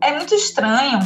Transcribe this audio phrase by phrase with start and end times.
[0.00, 1.00] é muito estranho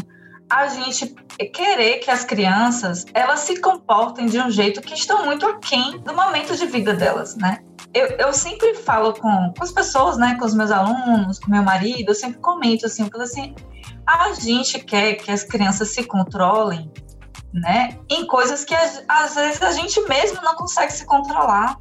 [0.49, 1.15] a gente
[1.53, 6.15] querer que as crianças elas se comportem de um jeito que estão muito aquém do
[6.15, 7.61] momento de vida delas, né?
[7.95, 11.63] Eu, eu sempre falo com, com as pessoas, né, com os meus alunos, com meu
[11.63, 13.55] marido, eu sempre comento assim, falo assim,
[14.07, 16.91] a gente quer que as crianças se controlem,
[17.53, 21.79] né, em coisas que às vezes a gente mesmo não consegue se controlar.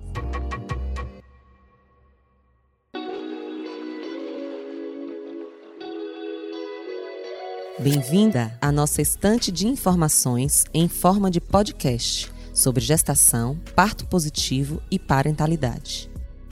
[7.81, 14.99] Bem-vinda à nossa estante de informações em forma de podcast sobre gestação, parto positivo e
[14.99, 16.07] parentalidade.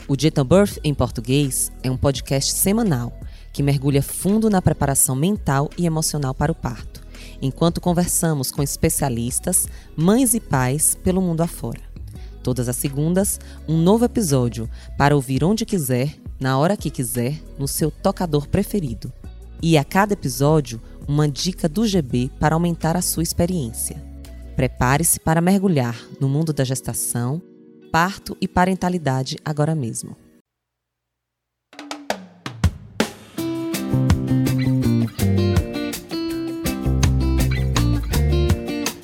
[0.08, 3.14] O Gentle Birth em português é um podcast semanal
[3.54, 7.06] que mergulha fundo na preparação mental e emocional para o parto,
[7.40, 11.82] enquanto conversamos com especialistas, mães e pais pelo mundo afora.
[12.42, 14.68] Todas as segundas, um novo episódio
[14.98, 19.14] para ouvir onde quiser, na hora que quiser, no seu tocador preferido.
[19.62, 23.96] E a cada episódio, uma dica do GB para aumentar a sua experiência.
[24.56, 27.42] Prepare-se para mergulhar no mundo da gestação,
[27.92, 30.16] parto e parentalidade agora mesmo.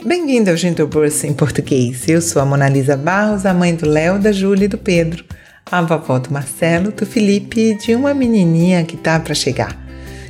[0.05, 2.07] Bem-vindo ao Gentle Birth em português.
[2.07, 5.25] Eu sou a Monalisa Barros, a mãe do Léo, da Júlia e do Pedro,
[5.65, 9.84] a vovó do Marcelo, do Felipe e de uma menininha que tá para chegar.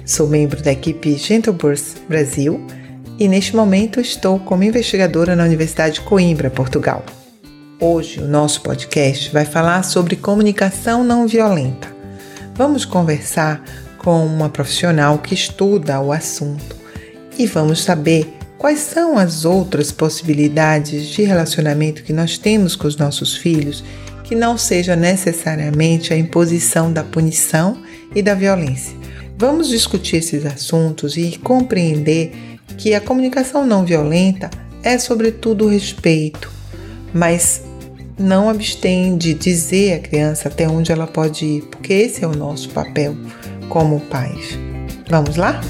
[0.06, 2.64] Sou membro da equipe Gentlebirth Brasil
[3.18, 7.04] e neste momento estou como investigadora na Universidade de Coimbra, Portugal.
[7.80, 11.88] Hoje o nosso podcast vai falar sobre comunicação não violenta.
[12.54, 13.64] Vamos conversar
[13.98, 16.76] com uma profissional que estuda o assunto
[17.36, 22.96] e vamos saber quais são as outras possibilidades de relacionamento que nós temos com os
[22.96, 23.84] nossos filhos
[24.24, 27.82] que não seja necessariamente a imposição da punição
[28.14, 28.96] e da violência
[29.38, 34.50] Vamos discutir esses assuntos e compreender que a comunicação não violenta
[34.82, 36.52] é, sobretudo, respeito,
[37.14, 37.64] mas
[38.18, 42.36] não abstém de dizer à criança até onde ela pode ir, porque esse é o
[42.36, 43.16] nosso papel
[43.68, 44.58] como pais.
[45.10, 45.62] Vamos lá?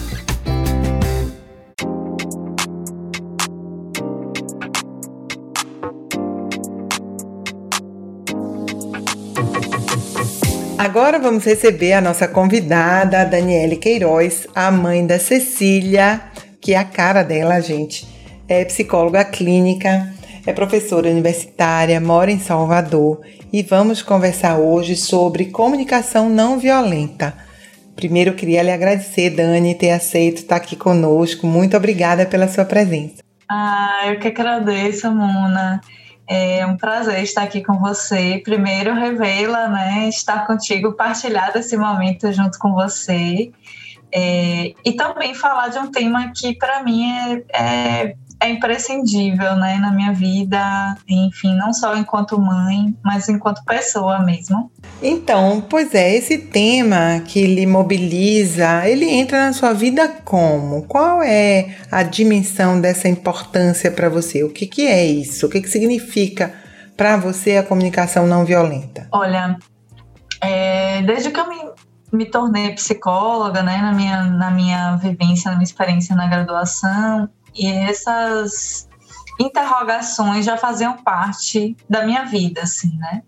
[10.78, 16.22] Agora vamos receber a nossa convidada, a Daniele Queiroz, a mãe da Cecília,
[16.60, 18.06] que é a cara dela, gente.
[18.48, 20.14] É psicóloga clínica,
[20.46, 23.22] é professora universitária, mora em Salvador
[23.54, 27.34] e vamos conversar hoje sobre comunicação não violenta.
[27.96, 31.48] Primeiro, eu queria lhe agradecer, Dani, ter aceito estar aqui conosco.
[31.48, 33.24] Muito obrigada pela sua presença.
[33.50, 35.80] Ah, eu que agradeço, Mona.
[36.28, 38.42] É um prazer estar aqui com você.
[38.44, 43.52] Primeiro, revela, né, estar contigo, partilhar desse momento junto com você.
[44.12, 49.78] É, e também falar de um tema que, para mim, é, é é imprescindível, né,
[49.78, 54.72] na minha vida, enfim, não só enquanto mãe, mas enquanto pessoa mesmo.
[55.02, 60.84] Então, pois é, esse tema que lhe mobiliza, ele entra na sua vida como?
[60.84, 64.44] Qual é a dimensão dessa importância para você?
[64.44, 65.48] O que, que é isso?
[65.48, 66.54] O que, que significa
[66.96, 69.08] para você a comunicação não violenta?
[69.12, 69.58] Olha,
[70.40, 71.58] é, desde que eu me,
[72.14, 77.68] me tornei psicóloga, né, na minha, na minha vivência, na minha experiência na graduação, e
[77.68, 78.88] essas
[79.40, 83.24] interrogações já faziam parte da minha vida, assim, né?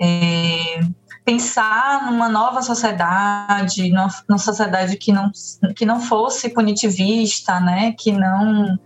[0.00, 0.80] É,
[1.24, 3.90] pensar numa nova sociedade,
[4.28, 5.30] numa sociedade que não,
[5.76, 7.92] que não fosse punitivista, né?
[7.92, 8.78] Que não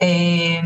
[0.00, 0.62] é,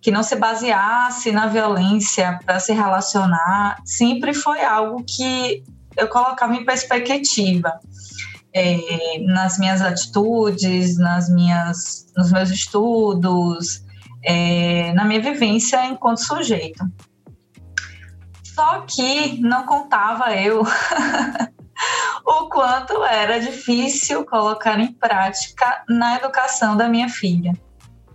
[0.00, 5.62] que não se baseasse na violência para se relacionar, sempre foi algo que
[5.96, 7.80] eu colocava em perspectiva
[8.54, 13.84] é, nas minhas atitudes, nas minhas, nos meus estudos,
[14.24, 16.84] é, na minha vivência enquanto sujeito.
[18.44, 20.62] Só que não contava eu
[22.24, 27.52] o quanto era difícil colocar em prática na educação da minha filha.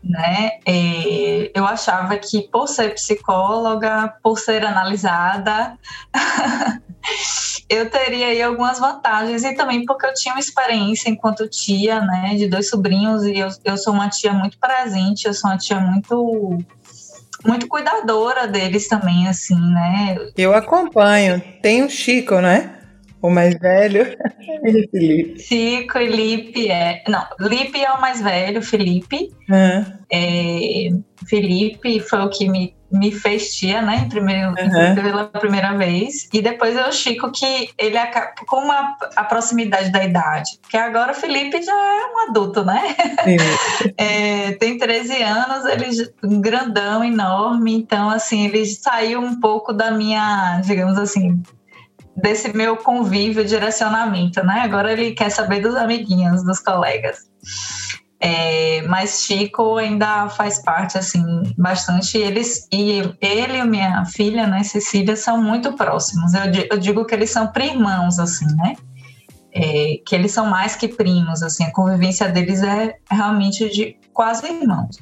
[0.02, 0.52] Né?
[0.66, 5.78] É, eu achava que por ser psicóloga, por ser analisada,
[7.70, 12.34] eu teria aí algumas vantagens e também porque eu tinha uma experiência enquanto tia, né,
[12.36, 15.80] de dois sobrinhos e eu, eu sou uma tia muito presente, eu sou uma tia
[15.80, 16.58] muito
[17.46, 20.18] muito cuidadora deles também, assim, né?
[20.38, 21.42] Eu acompanho.
[21.62, 22.76] Tem o Chico, né?
[23.22, 24.14] O mais velho
[24.66, 25.40] e Felipe.
[25.40, 27.04] Chico e Lipe é.
[27.08, 29.32] Não, Lipe é o mais velho, Felipe.
[29.50, 29.86] Uhum.
[30.12, 30.90] É,
[31.28, 34.96] Felipe foi o que me me fez tia, né, em primeiro, uhum.
[34.96, 37.98] pela primeira vez, e depois é o Chico que ele
[38.48, 42.96] com uma, a proximidade da idade, porque agora o Felipe já é um adulto, né?
[43.98, 45.90] é, tem 13 anos, ele
[46.24, 51.42] um grandão, enorme, então assim, ele saiu um pouco da minha, digamos assim,
[52.16, 54.62] desse meu convívio, direcionamento, né?
[54.62, 57.30] Agora ele quer saber dos amiguinhos, dos colegas.
[58.22, 61.24] É, mas Chico ainda faz parte, assim,
[61.58, 62.18] bastante.
[62.18, 66.34] Eles, e ele e minha filha, né, Cecília, são muito próximos.
[66.34, 68.76] Eu, eu digo que eles são primãos, assim, né?
[69.52, 74.46] É, que eles são mais que primos, assim, a convivência deles é realmente de quase
[74.46, 74.98] irmãos.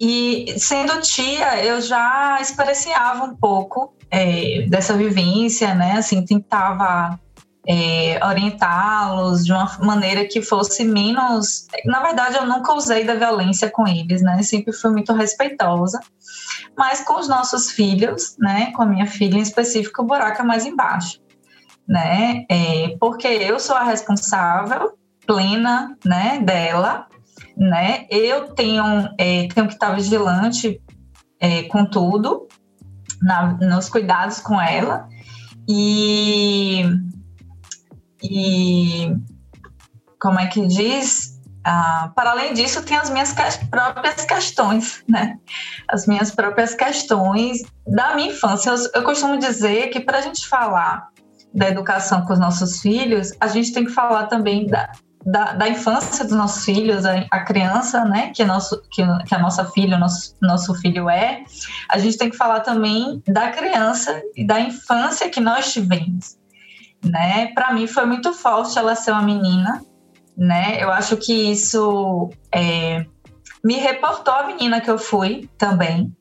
[0.00, 5.92] E sendo tia, eu já experienciava um pouco é, dessa vivência, né?
[5.92, 7.18] Assim, tentava
[7.68, 11.66] é, orientá-los de uma maneira que fosse menos.
[11.84, 14.42] Na verdade, eu nunca usei da violência com eles, né?
[14.42, 16.00] Sempre fui muito respeitosa.
[16.76, 18.72] Mas com os nossos filhos, né?
[18.72, 21.20] Com a minha filha em específico, o buraco é mais embaixo,
[21.86, 22.46] né?
[22.48, 26.40] É, porque eu sou a responsável plena, né?
[26.42, 27.06] Dela,
[27.54, 28.06] né?
[28.08, 28.82] Eu tenho,
[29.18, 30.80] é, tenho que estar vigilante
[31.38, 32.48] é, com tudo,
[33.20, 35.06] na, nos cuidados com ela.
[35.68, 36.82] E
[38.22, 39.14] e
[40.20, 41.38] como é que diz?
[41.64, 45.38] Ah, para além disso, tem as minhas que próprias questões, né?
[45.88, 48.70] As minhas próprias questões da minha infância.
[48.70, 51.08] Eu, eu costumo dizer que para a gente falar
[51.52, 54.90] da educação com os nossos filhos, a gente tem que falar também da,
[55.24, 59.34] da, da infância dos nossos filhos, a, a, criança, né, que, é nosso, que, que
[59.34, 61.42] a nossa filha, nosso, nosso filho é,
[61.90, 66.38] a gente tem que falar também da criança e da infância que nós tivemos
[67.04, 67.48] né?
[67.54, 69.82] Para mim foi muito forte ela ser uma menina,
[70.36, 70.82] né?
[70.82, 73.04] Eu acho que isso é,
[73.64, 76.12] me reportou a menina que eu fui também.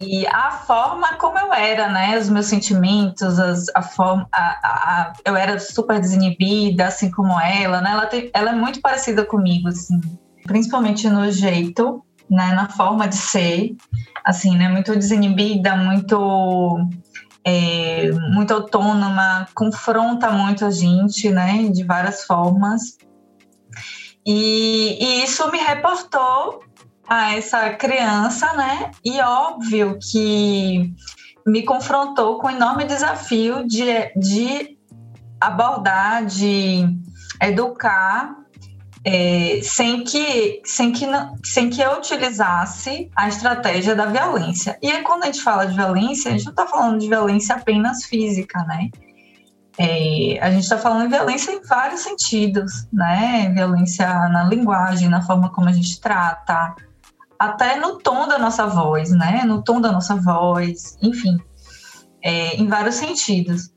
[0.00, 2.18] E a forma como eu era, né?
[2.18, 4.28] Os meus sentimentos, as, a forma.
[4.32, 7.92] A, a, eu era super desinibida, assim como ela, né?
[7.92, 9.98] Ela, tem, ela é muito parecida comigo, assim.
[10.44, 12.52] Principalmente no jeito, né?
[12.52, 13.74] Na forma de ser,
[14.22, 14.68] assim, né?
[14.68, 16.78] Muito desinibida, muito
[17.46, 22.98] é, muito autônoma, confronta muito a gente, né, de várias formas.
[24.26, 26.64] E, e, isso me reportou
[27.08, 30.92] a essa criança, né, e óbvio que
[31.46, 33.84] me confrontou com o enorme desafio de,
[34.16, 34.76] de
[35.40, 36.84] abordar, de
[37.40, 38.34] educar
[39.08, 41.06] é, sem, que, sem, que,
[41.44, 44.76] sem que eu utilizasse a estratégia da violência.
[44.82, 47.54] E aí, quando a gente fala de violência, a gente não está falando de violência
[47.54, 48.90] apenas física, né?
[49.78, 53.48] É, a gente está falando de violência em vários sentidos, né?
[53.54, 56.74] Violência na linguagem, na forma como a gente trata,
[57.38, 59.44] até no tom da nossa voz, né?
[59.46, 61.38] No tom da nossa voz, enfim,
[62.24, 63.70] é, em vários sentidos.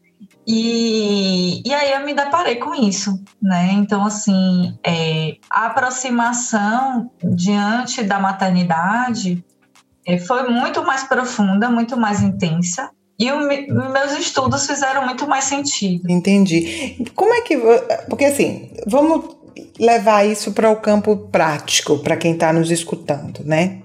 [0.51, 3.69] E, e aí eu me deparei com isso, né?
[3.73, 9.45] Então, assim, é, a aproximação diante da maternidade
[10.03, 12.89] é, foi muito mais profunda, muito mais intensa.
[13.19, 16.09] E o, meus estudos fizeram muito mais sentido.
[16.09, 17.05] Entendi.
[17.13, 17.55] Como é que.
[18.09, 19.35] Porque, assim, vamos
[19.79, 23.83] levar isso para o campo prático, para quem está nos escutando, né?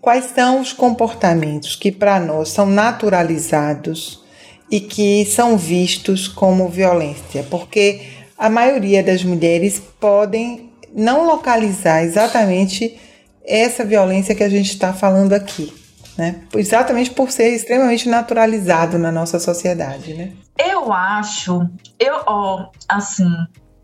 [0.00, 4.24] Quais são os comportamentos que para nós são naturalizados
[4.70, 8.02] e que são vistos como violência, porque
[8.36, 12.98] a maioria das mulheres podem não localizar exatamente
[13.44, 15.72] essa violência que a gente está falando aqui,
[16.18, 16.42] né?
[16.54, 20.32] Exatamente por ser extremamente naturalizado na nossa sociedade, né?
[20.58, 21.68] Eu acho,
[21.98, 23.30] eu, ó, assim,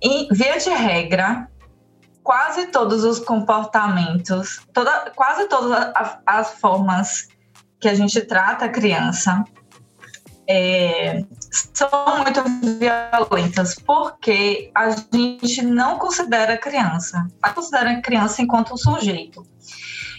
[0.02, 1.48] em via de regra,
[2.22, 7.28] quase todos os comportamentos, toda, quase todas as, as formas
[7.78, 9.44] que a gente trata a criança
[10.48, 12.42] é, são muito
[12.78, 19.46] violentas porque a gente não considera criança, a considera criança enquanto sujeito.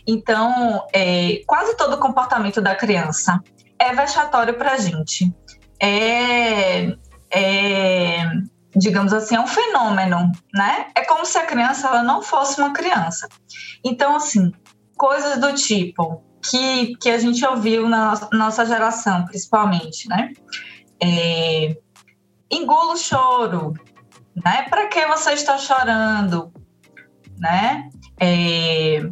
[0.06, 3.42] Então, é, quase todo comportamento da criança
[3.80, 5.34] é vexatório para a gente.
[5.82, 6.96] É,
[7.32, 8.32] é,
[8.76, 10.88] digamos assim, é um fenômeno, né?
[10.96, 13.28] É como se a criança ela não fosse uma criança.
[13.84, 14.52] Então, assim,
[14.98, 20.32] coisas do tipo que, que a gente ouviu na nossa geração, principalmente, né?
[21.02, 21.78] É,
[22.52, 23.74] engula o choro,
[24.36, 24.64] né?
[24.70, 26.52] Para que você está chorando,
[27.40, 27.90] né?
[28.20, 29.10] É,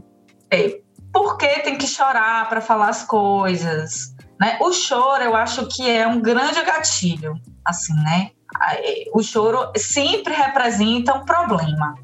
[0.51, 4.15] é, por que tem que chorar para falar as coisas?
[4.39, 4.57] Né?
[4.61, 7.35] O choro, eu acho que é um grande gatilho,
[7.65, 8.31] assim, né?
[8.73, 11.95] É, o choro sempre representa um problema.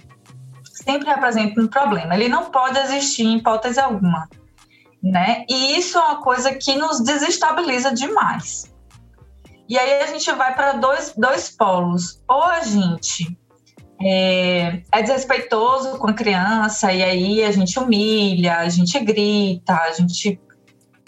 [0.64, 2.16] Sempre representa um problema.
[2.16, 4.30] Ele não pode existir em hipótese alguma.
[5.02, 5.46] Né?
[5.50, 8.74] E isso é uma coisa que nos desestabiliza demais.
[9.70, 12.22] E aí a gente vai para dois, dois polos.
[12.28, 13.38] Ou a gente
[14.02, 19.92] é, é, desrespeitoso com a criança, e aí a gente humilha, a gente grita, a
[19.92, 20.40] gente,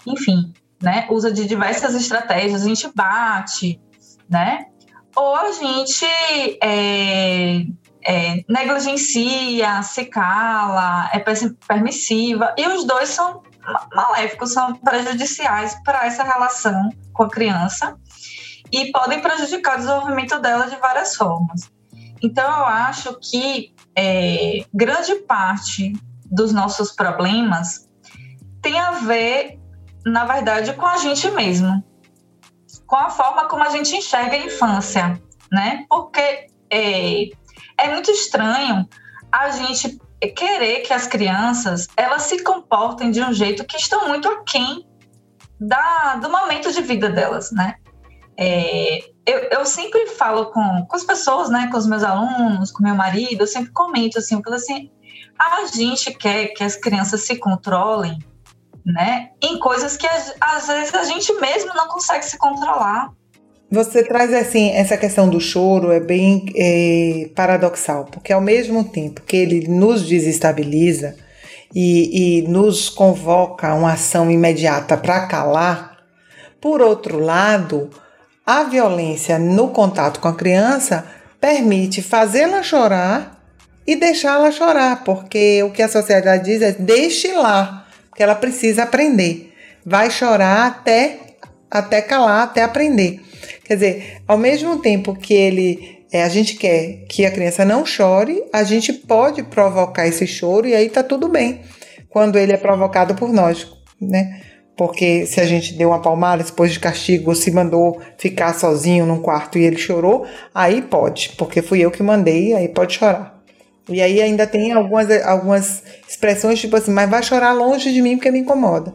[0.06, 3.80] enfim, né, usa de diversas estratégias, a gente bate,
[4.28, 4.66] né?
[5.16, 6.06] Ou a gente
[6.62, 7.64] é,
[8.04, 11.18] é, negligencia, se cala, é
[11.68, 13.42] permissiva, e os dois são
[13.94, 17.96] maléficos, são prejudiciais para essa relação com a criança
[18.72, 21.70] e podem prejudicar o desenvolvimento dela de várias formas.
[22.22, 25.92] Então, eu acho que é, grande parte
[26.24, 27.88] dos nossos problemas
[28.62, 29.58] tem a ver,
[30.04, 31.82] na verdade, com a gente mesmo,
[32.86, 35.84] com a forma como a gente enxerga a infância, né?
[35.88, 37.24] Porque é,
[37.78, 38.86] é muito estranho
[39.32, 39.98] a gente
[40.28, 44.86] querer que as crianças elas se comportem de um jeito que estão muito aquém
[45.60, 47.74] da, do momento de vida delas, né?
[48.36, 52.82] É, eu, eu, sempre falo com, com as pessoas, né, com os meus alunos, com
[52.82, 54.90] meu marido, eu sempre comento assim, eu falo assim,
[55.38, 58.18] a gente quer que as crianças se controlem,
[58.84, 60.06] né, em coisas que
[60.40, 63.12] às vezes a gente mesmo não consegue se controlar.
[63.70, 69.22] Você traz assim essa questão do choro é bem é, paradoxal, porque ao mesmo tempo
[69.24, 71.14] que ele nos desestabiliza
[71.72, 75.98] e, e nos convoca a uma ação imediata para calar,
[76.60, 77.90] por outro lado,
[78.44, 81.06] a violência no contato com a criança
[81.40, 83.40] permite fazê-la chorar
[83.86, 88.82] e deixá-la chorar, porque o que a sociedade diz é deixe lá, porque ela precisa
[88.82, 89.54] aprender.
[89.86, 91.20] Vai chorar até
[91.70, 93.29] até calar, até aprender.
[93.70, 97.86] Quer dizer, ao mesmo tempo que ele é, a gente quer que a criança não
[97.86, 101.60] chore, a gente pode provocar esse choro e aí tá tudo bem
[102.08, 104.40] quando ele é provocado por nós, né?
[104.76, 109.22] porque se a gente deu uma palmada depois de castigo se mandou ficar sozinho num
[109.22, 113.40] quarto e ele chorou, aí pode, porque fui eu que mandei, aí pode chorar.
[113.88, 118.16] E aí ainda tem algumas, algumas expressões tipo assim, mas vai chorar longe de mim
[118.16, 118.94] porque me incomoda.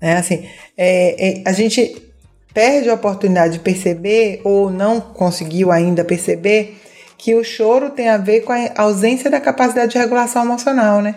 [0.00, 2.10] É assim, é, é, a gente
[2.52, 6.80] perde a oportunidade de perceber ou não conseguiu ainda perceber
[7.16, 11.14] que o choro tem a ver com a ausência da capacidade de regulação emocional, né?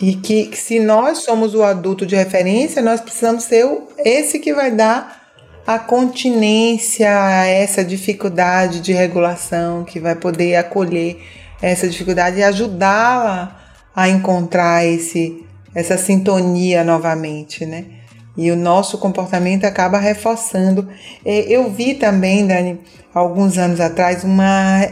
[0.00, 3.66] E que, se nós somos o adulto de referência, nós precisamos ser
[3.98, 5.24] esse que vai dar
[5.66, 11.22] a continência a essa dificuldade de regulação, que vai poder acolher
[11.62, 13.58] essa dificuldade e ajudá-la
[13.96, 15.42] a encontrar esse,
[15.74, 18.03] essa sintonia novamente, né?
[18.36, 20.88] E o nosso comportamento acaba reforçando.
[21.24, 22.80] Eu vi também, Dani,
[23.14, 24.88] alguns anos atrás, uma,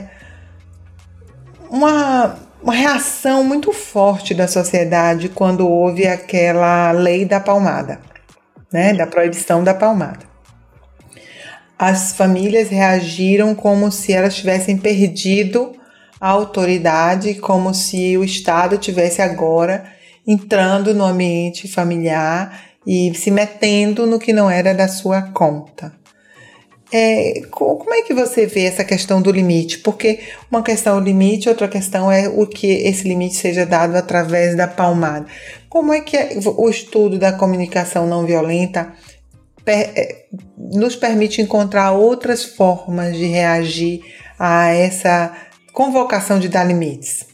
[1.68, 8.00] uma uma reação muito forte da sociedade quando houve aquela lei da palmada,
[8.72, 10.30] né, da proibição da palmada.
[11.76, 15.72] As famílias reagiram como se elas tivessem perdido
[16.20, 19.84] a autoridade, como se o Estado tivesse agora
[20.24, 25.92] entrando no ambiente familiar e se metendo no que não era da sua conta.
[26.94, 29.78] É, como é que você vê essa questão do limite?
[29.78, 30.20] Porque
[30.50, 34.54] uma questão é o limite, outra questão é o que esse limite seja dado através
[34.54, 35.24] da palmada.
[35.70, 38.92] Como é que é, o estudo da comunicação não violenta
[39.66, 40.26] é,
[40.58, 44.02] nos permite encontrar outras formas de reagir
[44.38, 45.32] a essa
[45.72, 47.26] convocação de dar limites?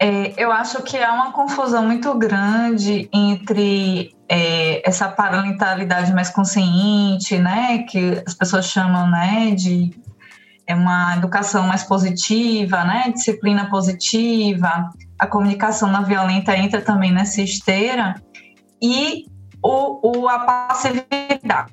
[0.00, 7.38] É, eu acho que há uma confusão muito grande entre é, essa parentalidade mais consciente,
[7.38, 9.92] né, que as pessoas chamam, né, de
[10.66, 17.42] é uma educação mais positiva, né, disciplina positiva, a comunicação não violenta entra também nessa
[17.42, 18.20] esteira
[18.82, 19.26] e
[19.62, 21.72] o, o a passividade,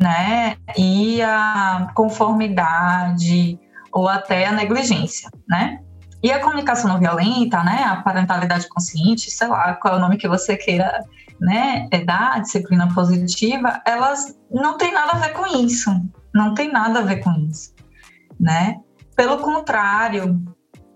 [0.00, 3.56] né, e a conformidade
[3.92, 5.80] ou até a negligência, né?
[6.22, 10.16] E a comunicação não violenta, né, a parentalidade consciente, sei lá, qual é o nome
[10.16, 11.04] que você queira,
[11.40, 15.90] né, é dar, disciplina positiva, elas não tem nada a ver com isso.
[16.34, 17.74] Não tem nada a ver com isso,
[18.38, 18.76] né?
[19.16, 20.40] Pelo contrário,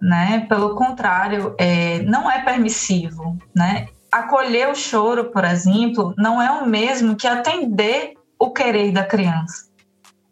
[0.01, 0.47] né?
[0.49, 3.87] Pelo contrário, é, não é permissivo, né?
[4.11, 9.69] Acolher o choro, por exemplo, não é o mesmo que atender o querer da criança,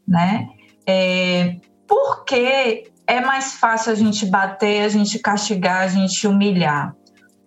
[0.07, 0.49] né?
[0.87, 1.57] É,
[1.89, 6.95] porque é mais fácil a gente bater, a gente castigar, a gente humilhar.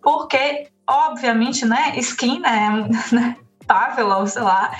[0.01, 4.72] Porque, obviamente, né, Skinner, né, Pavlov, sei lá,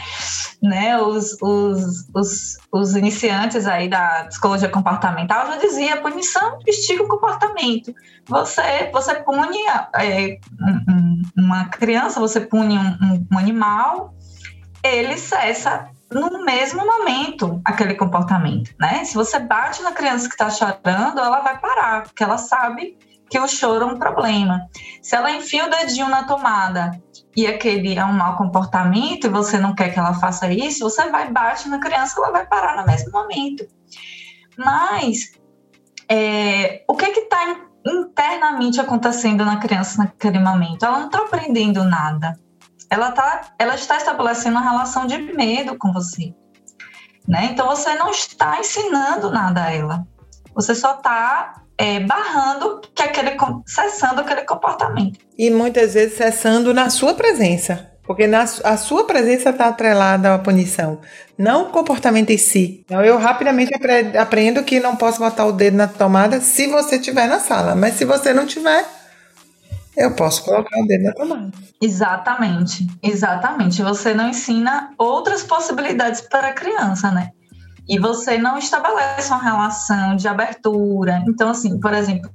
[0.62, 7.08] né, os, os, os, os, iniciantes aí da psicologia comportamental já dizia punição estiga o
[7.08, 7.96] comportamento.
[8.28, 9.58] Você, você pune
[9.96, 10.38] é,
[11.38, 14.14] uma criança, você pune um, um animal,
[14.84, 19.04] ele cessa no mesmo momento aquele comportamento, né?
[19.06, 22.98] Se você bate na criança que está chorando, ela vai parar, porque ela sabe
[23.30, 24.68] que o choro é um problema.
[25.02, 26.92] Se ela enfia o dedinho na tomada
[27.36, 31.10] e aquele é um mau comportamento e você não quer que ela faça isso, você
[31.10, 33.66] vai bate na criança, ela vai parar no mesmo momento.
[34.58, 35.34] Mas
[36.08, 37.40] é, o que que está
[37.86, 40.86] internamente acontecendo na criança naquele momento?
[40.86, 42.40] Ela não está aprendendo nada.
[42.94, 46.32] Ela, tá, ela está estabelecendo uma relação de medo com você.
[47.28, 47.50] Né?
[47.52, 50.08] Então você não está ensinando nada a ela.
[50.54, 53.36] Você só está é, barrando que aquele,
[53.66, 55.18] cessando aquele comportamento.
[55.36, 57.90] E muitas vezes cessando na sua presença.
[58.04, 61.00] Porque na, a sua presença está atrelada à punição,
[61.36, 62.84] não o comportamento em si.
[62.86, 66.98] Então eu rapidamente apre, aprendo que não posso botar o dedo na tomada se você
[66.98, 68.86] estiver na sala, mas se você não tiver,
[69.96, 71.52] eu posso colocar o dedo na tomada.
[71.82, 73.82] Exatamente, exatamente.
[73.82, 77.32] Você não ensina outras possibilidades para a criança, né?
[77.88, 81.24] e você não estabelece uma relação de abertura.
[81.28, 82.30] Então, assim, por exemplo,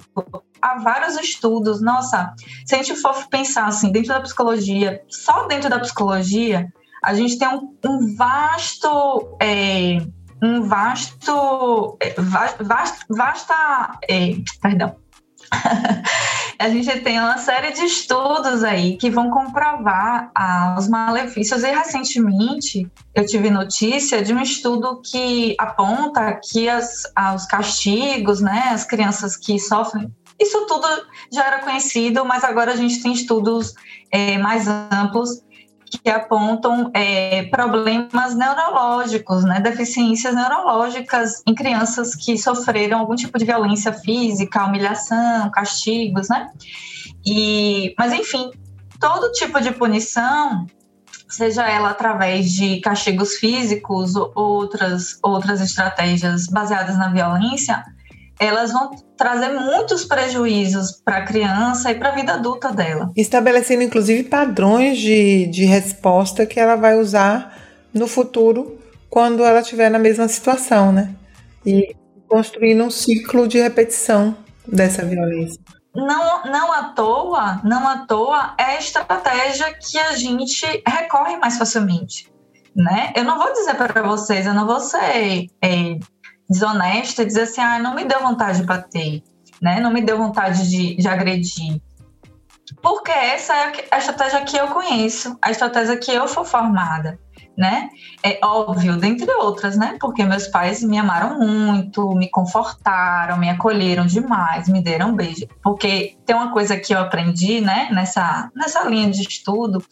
[0.60, 2.32] há vários estudos, nossa,
[2.66, 6.70] se a gente for pensar assim, dentro da psicologia, só dentro da psicologia,
[7.02, 9.36] a gente tem um, um vasto.
[9.40, 9.98] É,
[10.40, 14.94] um vasto, é, vasta, vasta é, perdão,
[16.58, 21.62] a gente tem uma série de estudos aí que vão comprovar ah, os malefícios.
[21.62, 28.40] E recentemente eu tive notícia de um estudo que aponta que as, ah, os castigos,
[28.40, 30.86] né, as crianças que sofrem, isso tudo
[31.32, 33.74] já era conhecido, mas agora a gente tem estudos
[34.12, 35.42] é, mais amplos
[35.90, 43.44] que apontam é, problemas neurológicos, né, deficiências neurológicas em crianças que sofreram algum tipo de
[43.44, 46.50] violência física, humilhação, castigos, né?
[47.24, 48.50] E, mas enfim,
[49.00, 50.66] todo tipo de punição,
[51.28, 57.84] seja ela através de castigos físicos ou outras outras estratégias baseadas na violência,
[58.38, 63.10] elas vão trazer muitos prejuízos para a criança e para a vida adulta dela.
[63.16, 67.58] Estabelecendo, inclusive, padrões de, de resposta que ela vai usar
[67.92, 68.78] no futuro
[69.10, 71.14] quando ela estiver na mesma situação, né?
[71.66, 71.96] E
[72.28, 75.60] construindo um ciclo de repetição dessa violência.
[75.94, 81.58] Não, não à toa, não à toa é a estratégia que a gente recorre mais
[81.58, 82.30] facilmente,
[82.76, 83.12] né?
[83.16, 85.98] Eu não vou dizer para vocês, eu não vou ser é,
[86.48, 89.22] desonesta dizer assim, ah, não me deu vontade de bater,
[89.60, 89.80] né?
[89.80, 91.80] Não me deu vontade de, de agredir.
[92.82, 97.18] Porque essa é a estratégia que eu conheço, a estratégia que eu fui formada,
[97.56, 97.88] né?
[98.22, 99.96] É óbvio, dentre outras, né?
[100.00, 105.46] Porque meus pais me amaram muito, me confortaram, me acolheram demais, me deram um beijo.
[105.62, 109.82] Porque tem uma coisa que eu aprendi, né, nessa, nessa linha de estudo,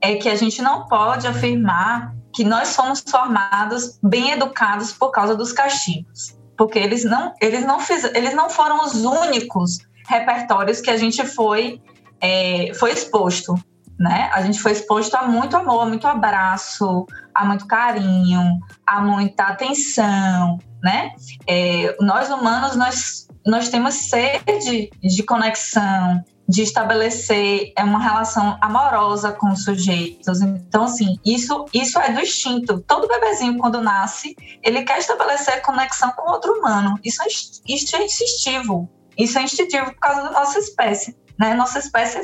[0.00, 5.34] é que a gente não pode afirmar que nós fomos formados bem educados por causa
[5.34, 10.90] dos castigos, porque eles não eles não fiz, eles não foram os únicos repertórios que
[10.90, 11.80] a gente foi
[12.20, 13.54] é, foi exposto,
[13.98, 14.30] né?
[14.32, 19.44] A gente foi exposto a muito amor, a muito abraço, a muito carinho, a muita
[19.44, 21.12] atenção, né?
[21.46, 29.32] É, nós humanos nós nós temos sede de conexão, de estabelecer é uma relação amorosa
[29.32, 30.42] com os sujeitos.
[30.42, 32.78] Então, assim, isso, isso é do instinto.
[32.86, 36.98] Todo bebezinho, quando nasce, ele quer estabelecer conexão com outro humano.
[37.02, 37.26] Isso é,
[37.66, 38.86] isso é instintivo.
[39.16, 41.16] Isso é instintivo por causa da nossa espécie.
[41.40, 41.54] Né?
[41.54, 42.18] Nossa espécie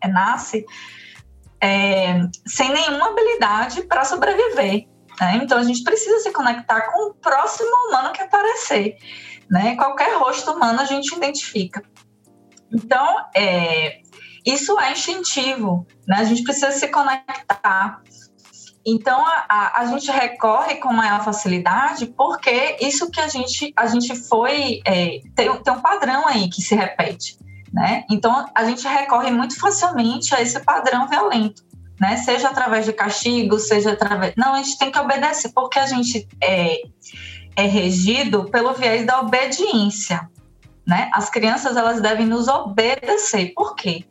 [0.00, 0.64] é, nasce
[1.60, 4.88] é, sem nenhuma habilidade para sobreviver.
[5.20, 5.40] Né?
[5.42, 8.96] Então, a gente precisa se conectar com o próximo humano que aparecer.
[9.50, 9.76] Né?
[9.76, 11.82] Qualquer rosto humano a gente identifica.
[12.74, 14.00] Então, é,
[14.44, 16.16] isso é instintivo, né?
[16.18, 18.02] A gente precisa se conectar.
[18.84, 23.86] Então, a, a, a, gente recorre com maior facilidade porque isso que a gente, a
[23.86, 24.80] gente foi.
[24.84, 27.38] É, tem, tem um padrão aí que se repete.
[27.72, 28.04] Né?
[28.10, 31.62] Então, a gente recorre muito facilmente a esse padrão violento.
[31.98, 32.16] Né?
[32.18, 34.34] Seja através de castigo, seja através.
[34.36, 36.82] Não, a gente tem que obedecer, porque a gente é,
[37.56, 40.28] é regido pelo viés da obediência
[40.86, 41.10] né?
[41.12, 43.52] As crianças elas devem nos obedecer.
[43.54, 44.04] Por quê?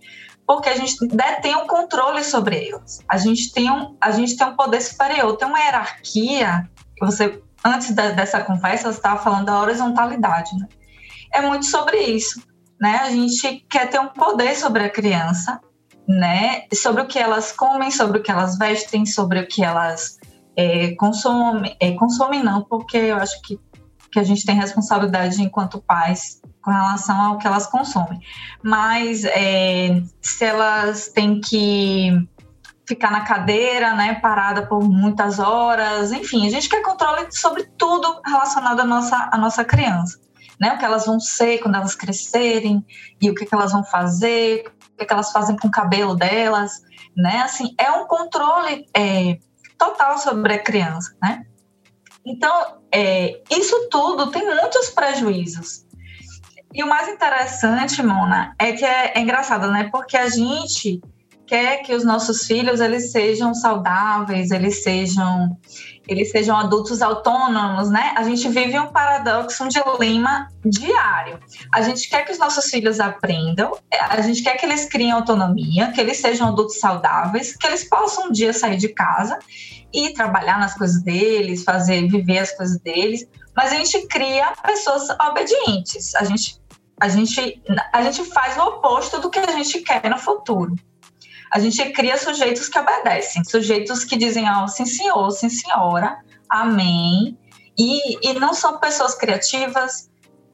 [0.46, 3.00] Porque a gente detém o um controle sobre elas.
[3.08, 6.70] A gente tem um, a gente tem um poder superior, tem uma hierarquia.
[7.00, 10.68] Você antes da, dessa conversa você estava falando da horizontalidade, né?
[11.32, 12.42] É muito sobre isso,
[12.80, 12.98] né?
[13.04, 15.60] A gente quer ter um poder sobre a criança,
[16.08, 16.66] né?
[16.74, 20.20] Sobre o que elas comem, sobre o que elas vestem, sobre o que elas
[20.56, 23.60] é, consome, é, consome não, porque eu acho que,
[24.12, 28.20] que a gente tem responsabilidade enquanto pais com relação ao que elas consomem.
[28.64, 32.28] Mas é, se elas têm que
[32.88, 38.22] ficar na cadeira, né, parada por muitas horas, enfim, a gente quer controle sobre tudo
[38.26, 40.20] relacionado à nossa, à nossa criança,
[40.60, 42.86] né, o que elas vão ser quando elas crescerem
[43.22, 46.16] e o que, que elas vão fazer, o que, que elas fazem com o cabelo
[46.16, 46.72] delas,
[47.16, 49.38] né, assim, é um controle é,
[49.78, 51.46] total sobre a criança, né.
[52.26, 55.86] Então, é, isso tudo tem muitos prejuízos.
[56.74, 61.00] E o mais interessante, Mona, é que é, é engraçado, né, porque a gente
[61.46, 65.58] quer que os nossos filhos eles sejam saudáveis, eles sejam
[66.08, 68.14] eles sejam adultos autônomos, né?
[68.18, 71.40] A gente vive um paradoxo, um dilema diário.
[71.74, 73.78] A gente quer que os nossos filhos aprendam,
[74.10, 78.28] a gente quer que eles criem autonomia, que eles sejam adultos saudáveis, que eles possam
[78.28, 79.40] um dia sair de casa
[79.94, 85.08] e trabalhar nas coisas deles, fazer viver as coisas deles, mas a gente cria pessoas
[85.10, 86.16] obedientes.
[86.16, 86.60] A gente
[87.04, 87.62] a gente
[87.92, 90.74] a gente faz o oposto do que a gente quer no futuro
[91.54, 96.18] a gente cria sujeitos que obedecem, sujeitos que dizem, ó, oh, sim senhor, sim senhora,
[96.50, 97.38] amém.
[97.78, 100.10] E, e não são pessoas criativas,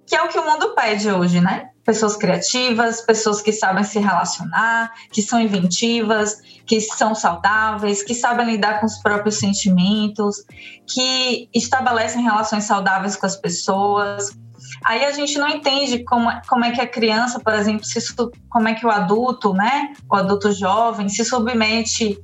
[0.05, 1.69] que é o que o mundo pede hoje, né?
[1.85, 8.45] Pessoas criativas, pessoas que sabem se relacionar, que são inventivas, que são saudáveis, que sabem
[8.45, 10.43] lidar com os próprios sentimentos,
[10.85, 14.37] que estabelecem relações saudáveis com as pessoas.
[14.85, 17.99] Aí a gente não entende como, como é que a criança, por exemplo, se,
[18.49, 22.17] como é que o adulto, né, o adulto jovem, se submete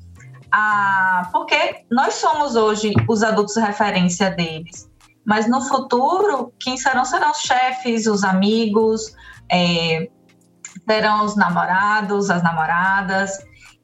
[0.51, 1.29] a.
[1.31, 4.89] Porque nós somos hoje os adultos referência deles.
[5.25, 9.13] Mas no futuro, quem serão serão os chefes, os amigos,
[9.51, 10.07] é,
[10.87, 13.31] terão os namorados, as namoradas.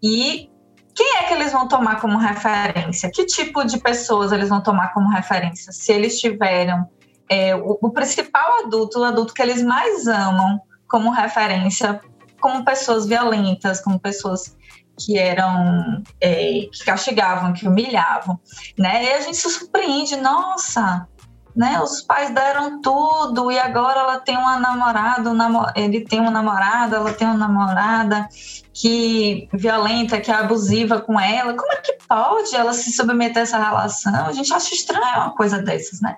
[0.03, 0.49] E
[0.95, 3.09] quem é que eles vão tomar como referência?
[3.11, 5.71] Que tipo de pessoas eles vão tomar como referência?
[5.71, 6.87] Se eles tiveram
[7.31, 12.01] é, o, o, principal adulto, o adulto que eles mais amam como referência,
[12.41, 14.57] como pessoas violentas, como pessoas
[14.99, 18.37] que eram é, que castigavam, que humilhavam,
[18.77, 19.05] né?
[19.05, 21.07] E a gente se surpreende, nossa,
[21.55, 21.79] né?
[21.79, 25.31] Os pais deram tudo e agora ela tem uma namorada,
[25.73, 28.27] ele tem uma namorada, ela tem uma namorada
[28.73, 31.53] que violenta, que é abusiva com ela.
[31.53, 34.25] Como é que pode ela se submeter a essa relação?
[34.27, 36.17] A gente acha estranho uma coisa dessas, né?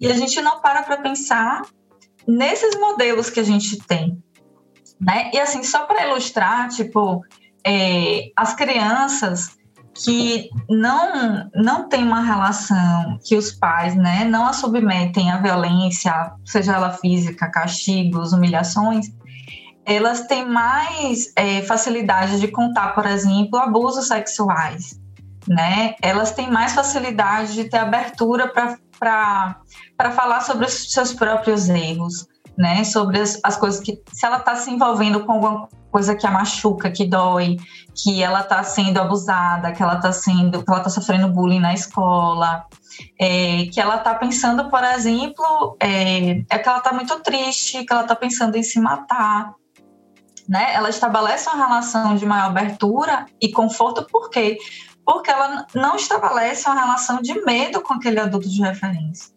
[0.00, 1.62] E a gente não para para pensar
[2.26, 4.22] nesses modelos que a gente tem,
[5.00, 5.30] né?
[5.32, 7.22] E assim, só para ilustrar, tipo,
[7.64, 9.56] é, as crianças
[9.94, 16.32] que não não têm uma relação que os pais, né, não a submetem à violência,
[16.44, 19.06] seja ela física, castigos, humilhações,
[19.86, 25.00] elas têm mais é, facilidade de contar, por exemplo, abusos sexuais,
[25.48, 25.94] né?
[26.02, 29.60] Elas têm mais facilidade de ter abertura para para
[30.14, 32.84] falar sobre os seus próprios erros, né?
[32.84, 34.02] Sobre as, as coisas que.
[34.12, 37.56] Se ela está se envolvendo com alguma coisa que a machuca, que dói,
[37.94, 41.72] que ela está sendo abusada, que ela está sendo, que ela está sofrendo bullying na
[41.72, 42.66] escola,
[43.18, 47.92] é, que ela está pensando, por exemplo, é, é que ela está muito triste, que
[47.92, 49.54] ela está pensando em se matar.
[50.48, 50.74] Né?
[50.74, 54.58] Ela estabelece uma relação de maior abertura e conforto, por quê?
[55.06, 59.30] Porque ela não estabelece uma relação de medo com aquele adulto de referência.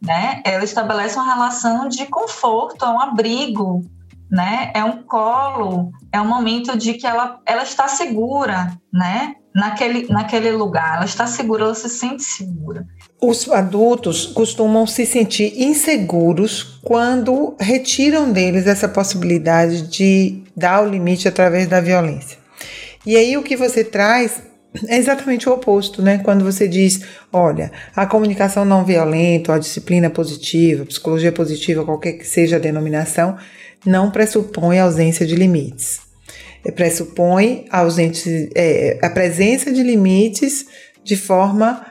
[0.00, 0.42] Né?
[0.44, 3.82] Ela estabelece uma relação de conforto, é um abrigo,
[4.30, 4.70] né?
[4.74, 9.34] É um colo, é um momento de que ela, ela está segura, né?
[9.54, 12.86] Naquele, naquele lugar, ela está segura, ela se sente segura.
[13.20, 21.26] Os adultos costumam se sentir inseguros quando retiram deles essa possibilidade de dar o limite
[21.26, 22.38] através da violência.
[23.04, 24.42] E aí o que você traz
[24.86, 26.18] é exatamente o oposto, né?
[26.18, 27.00] Quando você diz,
[27.32, 32.60] olha, a comunicação não violenta, a disciplina positiva, a psicologia positiva, qualquer que seja a
[32.60, 33.36] denominação,
[33.84, 36.00] não pressupõe a ausência de limites.
[36.64, 40.66] É, pressupõe a, ausente, é, a presença de limites
[41.02, 41.84] de forma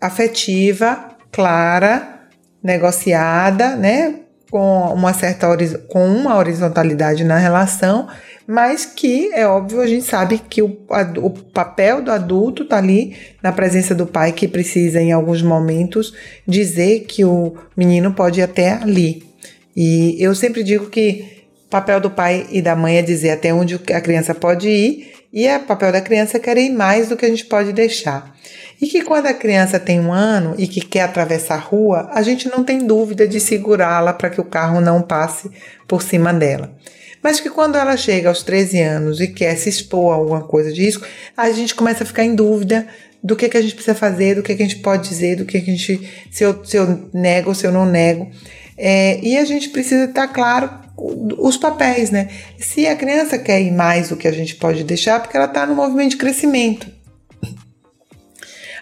[0.00, 2.20] afetiva, clara,
[2.62, 4.16] negociada, né?
[4.50, 5.46] Com uma certa
[5.88, 8.06] com uma horizontalidade na relação
[8.46, 12.78] mas que é óbvio, a gente sabe que o, a, o papel do adulto está
[12.78, 16.14] ali na presença do pai, que precisa, em alguns momentos,
[16.46, 19.24] dizer que o menino pode ir até ali.
[19.76, 23.54] E eu sempre digo que o papel do pai e da mãe é dizer até
[23.54, 27.24] onde a criança pode ir, e é papel da criança querer ir mais do que
[27.24, 28.36] a gente pode deixar.
[28.80, 32.20] E que quando a criança tem um ano e que quer atravessar a rua, a
[32.20, 35.48] gente não tem dúvida de segurá-la para que o carro não passe
[35.86, 36.76] por cima dela
[37.22, 40.72] mas que quando ela chega aos 13 anos e quer se expor a alguma coisa
[40.72, 41.06] de risco,
[41.36, 42.86] a gente começa a ficar em dúvida
[43.22, 45.44] do que, que a gente precisa fazer, do que, que a gente pode dizer, do
[45.44, 46.10] que, que a gente.
[46.30, 48.28] se eu, se eu nego se eu não nego.
[48.76, 50.82] É, e a gente precisa estar claro
[51.38, 52.28] os papéis, né?
[52.58, 55.66] Se a criança quer ir mais do que a gente pode deixar, porque ela está
[55.66, 56.90] no movimento de crescimento.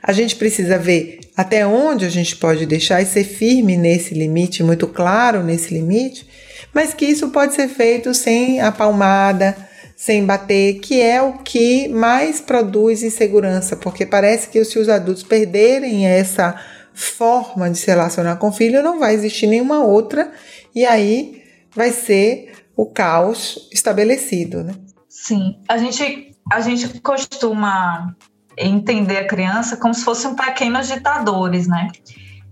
[0.03, 4.62] A gente precisa ver até onde a gente pode deixar e ser firme nesse limite,
[4.62, 6.26] muito claro nesse limite,
[6.75, 9.57] mas que isso pode ser feito sem a palmada,
[9.96, 15.23] sem bater, que é o que mais produz insegurança, porque parece que se os adultos
[15.23, 16.59] perderem essa
[16.94, 20.33] forma de se relacionar com o filho, não vai existir nenhuma outra,
[20.75, 21.42] e aí
[21.75, 24.75] vai ser o caos estabelecido, né?
[25.07, 28.14] Sim, a gente, a gente costuma
[28.57, 31.88] entender a criança como se fossem pequenos ditadores, né?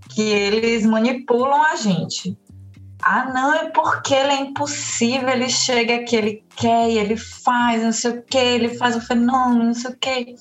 [0.09, 2.37] Que eles manipulam a gente.
[3.03, 7.93] Ah, não, é porque ele é impossível, ele chega aqui, ele quer, ele faz, não
[7.93, 10.35] sei o que, ele faz o fenômeno, não sei o que.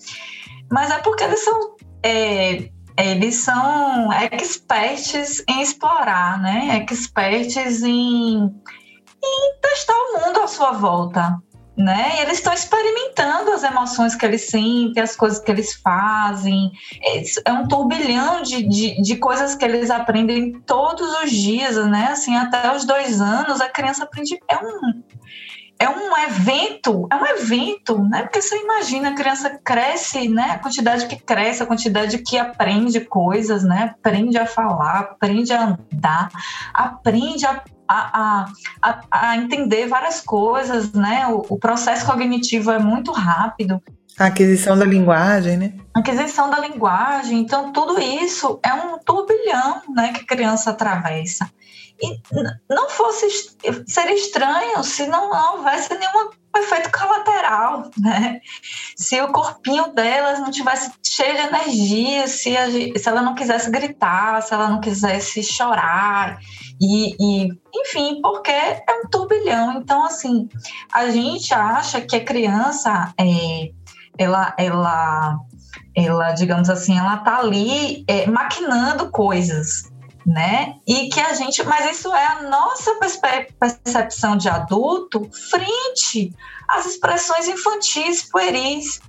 [0.70, 1.76] Mas é porque eles são.
[2.02, 6.84] É, eles são experts em explorar, né?
[6.90, 11.40] Experts em, em testar o mundo à sua volta
[11.78, 12.16] né?
[12.16, 16.72] E eles estão experimentando as emoções que eles sentem, as coisas que eles fazem.
[17.44, 22.08] É um turbilhão de, de, de, coisas que eles aprendem todos os dias, né?
[22.10, 24.38] Assim, até os dois anos, a criança aprende.
[24.48, 25.02] É um,
[25.78, 28.22] é um evento, é um evento, né?
[28.22, 30.50] Porque você imagina, a criança cresce, né?
[30.50, 33.94] A quantidade que cresce, a quantidade que aprende coisas, né?
[33.94, 36.28] Aprende a falar, aprende a andar,
[36.74, 38.46] aprende a a,
[38.82, 41.26] a, a, entender várias coisas, né?
[41.28, 43.82] O, o, processo cognitivo é muito rápido.
[44.18, 45.74] A aquisição da linguagem, né?
[45.94, 47.38] A aquisição da linguagem.
[47.38, 51.48] Então, tudo isso é um turbilhão né, que a criança atravessa.
[52.00, 52.20] E
[52.68, 53.26] não fosse.
[53.86, 58.40] Seria estranho se não houvesse nenhum efeito colateral, né?
[58.96, 63.70] Se o corpinho delas não tivesse cheio de energia, se, a, se ela não quisesse
[63.70, 66.38] gritar, se ela não quisesse chorar,
[66.80, 69.78] e, e, enfim, porque é um turbilhão.
[69.78, 70.48] Então, assim,
[70.92, 73.70] a gente acha que a criança, é,
[74.16, 75.38] ela, ela,
[75.94, 79.90] ela, digamos assim, ela tá ali é, maquinando coisas,
[80.24, 80.74] né?
[80.86, 82.98] E que a gente, mas isso é a nossa
[83.60, 86.32] percepção de adulto frente
[86.68, 89.00] às expressões infantis, pueris.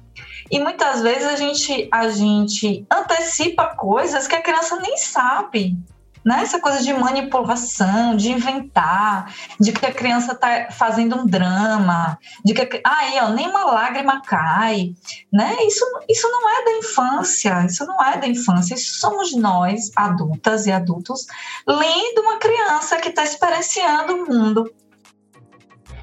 [0.51, 5.77] E muitas vezes a gente, a gente antecipa coisas que a criança nem sabe,
[6.23, 6.41] né?
[6.41, 12.53] Essa coisa de manipulação, de inventar, de que a criança está fazendo um drama, de
[12.53, 14.91] que aí, ó, nem uma lágrima cai,
[15.32, 15.55] né?
[15.65, 20.65] Isso, isso não é da infância, isso não é da infância, isso somos nós, adultas
[20.65, 21.25] e adultos,
[21.67, 24.71] lendo uma criança que está experienciando o mundo.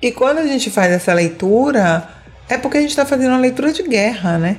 [0.01, 2.09] E quando a gente faz essa leitura,
[2.49, 4.59] é porque a gente está fazendo uma leitura de guerra, né?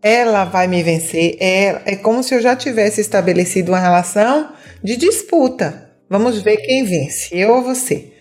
[0.00, 1.36] Ela vai me vencer.
[1.40, 4.50] É, é como se eu já tivesse estabelecido uma relação
[4.82, 5.90] de disputa.
[6.08, 8.12] Vamos ver quem vence, eu ou você.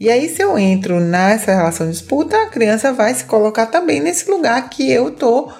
[0.00, 4.00] E aí, se eu entro nessa relação de disputa, a criança vai se colocar também
[4.00, 5.52] nesse lugar que eu estou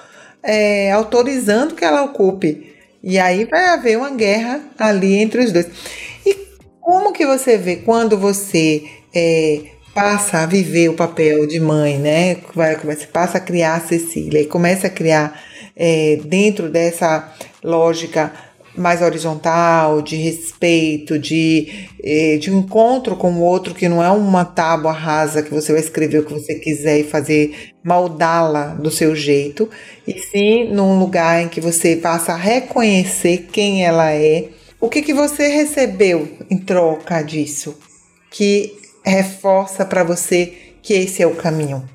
[0.42, 2.74] é, autorizando que ela ocupe.
[3.02, 5.66] E aí vai haver uma guerra ali entre os dois.
[6.26, 6.34] E
[6.80, 8.82] como que você vê quando você
[9.14, 9.60] é,
[9.94, 12.38] passa a viver o papel de mãe, né?
[12.84, 15.40] Você passa a criar a Cecília e começa a criar
[15.76, 18.32] é, dentro dessa lógica
[18.76, 24.44] mais horizontal, de respeito, de, eh, de encontro com o outro que não é uma
[24.44, 29.14] tábua rasa que você vai escrever o que você quiser e fazer moldá-la do seu
[29.14, 29.68] jeito,
[30.06, 34.48] e sim num lugar em que você passa a reconhecer quem ela é.
[34.80, 37.78] O que, que você recebeu em troca disso
[38.30, 41.88] que reforça para você que esse é o caminho?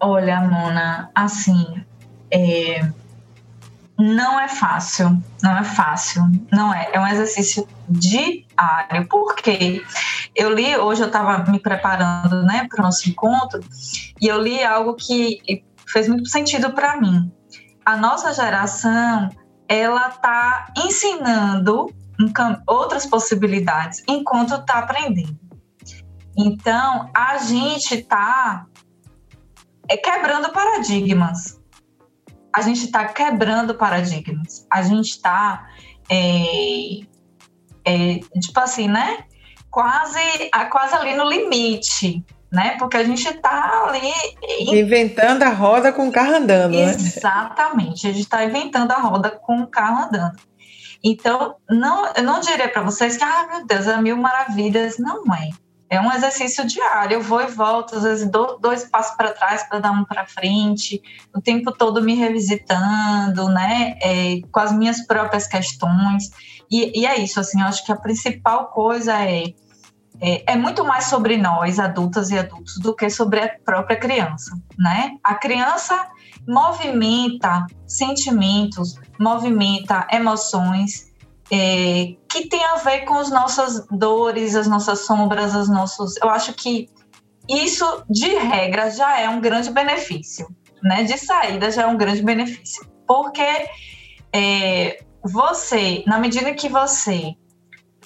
[0.00, 1.84] Olha, Mona, assim,
[2.30, 2.80] é,
[4.00, 6.90] não é fácil, não é fácil, não é.
[6.92, 9.84] É um exercício diário, porque
[10.34, 13.60] eu li, hoje eu estava me preparando né, para o nosso encontro,
[14.20, 17.30] e eu li algo que fez muito sentido para mim.
[17.84, 19.28] A nossa geração,
[19.68, 21.92] ela está ensinando
[22.66, 25.38] outras possibilidades enquanto está aprendendo.
[26.36, 28.66] Então, a gente está
[29.88, 31.59] é, quebrando paradigmas
[32.52, 34.66] a gente está quebrando paradigmas.
[34.70, 35.68] A gente está,
[36.10, 37.00] é,
[37.84, 39.24] é, tipo assim, né?
[39.70, 40.18] Quase,
[40.70, 42.76] quase ali no limite, né?
[42.78, 44.80] Porque a gente está ali.
[44.80, 46.90] Inventando a roda com o carro andando, né?
[46.90, 48.06] Exatamente.
[48.06, 50.36] A gente está inventando a roda com o carro andando.
[51.02, 54.98] Então, não, eu não diria para vocês que, ah, meu Deus, é mil maravilhas.
[54.98, 55.50] Não é.
[55.90, 57.14] É um exercício diário.
[57.14, 60.24] Eu vou e volto, às vezes dou dois passos para trás para dar um para
[60.24, 61.02] frente,
[61.34, 63.98] o tempo todo me revisitando, né?
[64.00, 66.30] É, com as minhas próprias questões.
[66.70, 69.46] E, e, é isso, assim, eu acho que a principal coisa é,
[70.20, 74.56] é, é muito mais sobre nós, adultas e adultos, do que sobre a própria criança,
[74.78, 75.16] né?
[75.24, 76.06] A criança
[76.46, 81.09] movimenta sentimentos, movimenta emoções,
[81.52, 86.16] é, que tem a ver com as nossas dores, as nossas sombras, os nossos.
[86.22, 86.88] Eu acho que
[87.48, 90.48] isso, de regra, já é um grande benefício,
[90.82, 91.02] né?
[91.02, 93.68] De saída já é um grande benefício, porque
[94.32, 97.34] é, você, na medida que você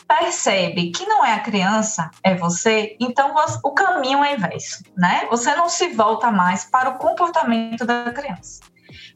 [0.07, 5.27] percebe que não é a criança, é você, então o caminho é inverso, né?
[5.31, 8.61] Você não se volta mais para o comportamento da criança.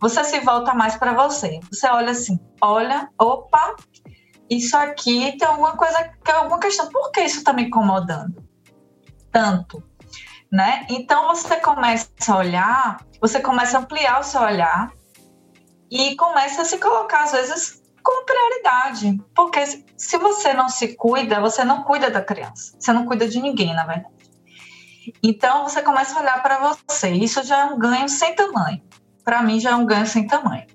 [0.00, 1.60] Você se volta mais para você.
[1.70, 3.74] Você olha assim, olha, opa,
[4.50, 6.88] isso aqui tem alguma coisa, tem alguma questão.
[6.88, 8.42] Por que isso está me incomodando
[9.30, 9.82] tanto?
[10.50, 10.86] Né?
[10.88, 14.90] Então você começa a olhar, você começa a ampliar o seu olhar
[15.90, 21.40] e começa a se colocar às vezes como prioridade, porque se você não se cuida,
[21.40, 24.14] você não cuida da criança, você não cuida de ninguém, na verdade.
[25.22, 28.82] Então você começa a olhar para você, isso já é um ganho sem tamanho.
[29.22, 30.66] Para mim já é um ganho sem tamanho.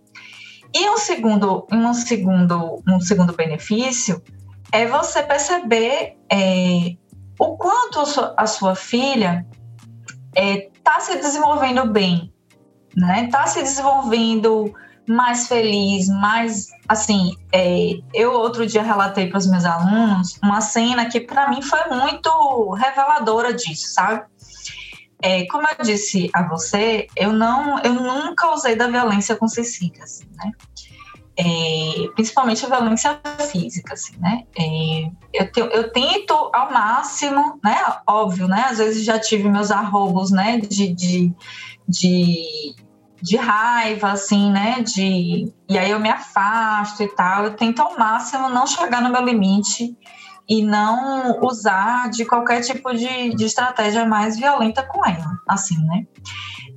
[0.74, 4.22] E um segundo, um segundo, um segundo benefício
[4.72, 6.96] é você perceber é,
[7.40, 8.00] o quanto
[8.38, 9.46] a sua, filha
[10.36, 12.34] está é, tá se desenvolvendo bem,
[12.96, 13.26] né?
[13.26, 14.74] Está se desenvolvendo
[15.08, 17.36] mais feliz, mais assim.
[17.52, 21.82] É, eu outro dia relatei para os meus alunos uma cena que para mim foi
[21.90, 24.24] muito reveladora disso, sabe?
[25.24, 30.30] É, como eu disse a você, eu não, eu nunca usei da violência com assim,
[30.36, 30.52] né?
[31.38, 33.18] É, principalmente a violência
[33.50, 34.44] física, assim, né?
[34.60, 37.78] É, eu, te, eu, tento ao máximo, né?
[38.06, 38.66] Óbvio, né?
[38.70, 40.58] Às vezes já tive meus arrobos, né?
[40.60, 41.34] De, de,
[41.88, 42.76] de,
[43.22, 44.82] de raiva, assim, né?
[44.82, 47.46] De, e aí eu me afasto e tal.
[47.46, 49.98] Eu tento ao máximo não chegar no meu limite
[50.48, 56.06] e não usar de qualquer tipo de, de estratégia mais violenta com ela, assim, né?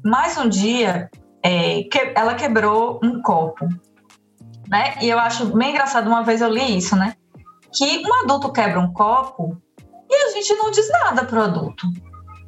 [0.04, 1.10] Mais um dia,
[1.42, 3.68] é, que, ela quebrou um copo,
[4.68, 4.94] né?
[5.00, 7.14] E eu acho bem engraçado, uma vez eu li isso, né?
[7.72, 9.60] Que um adulto quebra um copo
[10.08, 11.86] e a gente não diz nada pro adulto.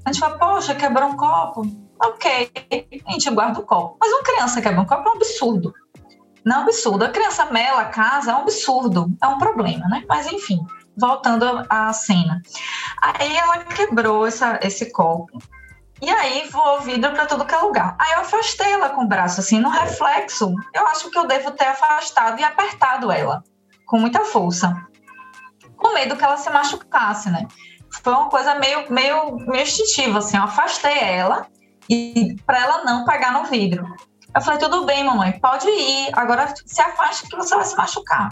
[0.05, 1.63] A gente fala, poxa, quebrou um copo.
[2.01, 2.51] Ok,
[3.07, 3.97] a gente guarda o copo.
[4.01, 5.75] Mas uma criança quebra um copo é um absurdo.
[6.45, 7.05] Não é um absurdo.
[7.05, 9.11] A criança mela a casa é um absurdo.
[9.23, 10.05] É um problema, né?
[10.09, 10.59] Mas enfim
[10.99, 12.43] voltando à cena.
[13.01, 15.39] Aí ela quebrou essa, esse copo.
[16.01, 17.97] E aí voou vidro para todo que é lugar.
[17.99, 20.55] Aí eu afastei ela com o braço, assim, no reflexo.
[20.75, 23.43] Eu acho que eu devo ter afastado e apertado ela
[23.87, 24.75] com muita força.
[25.77, 27.47] Com medo que ela se machucasse, né?
[28.03, 30.37] Foi uma coisa meio, meio, meio instintiva, assim.
[30.37, 31.47] Eu afastei ela
[31.89, 33.85] e para ela não pegar no vidro.
[34.35, 36.11] Eu falei, tudo bem, mamãe, pode ir.
[36.13, 38.31] Agora se afaste que você vai se machucar.